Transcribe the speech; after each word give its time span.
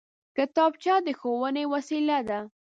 کتابچه 0.35 0.95
د 1.05 1.07
ښوونې 1.19 1.63
وسېله 1.73 2.19
ده 2.29 2.39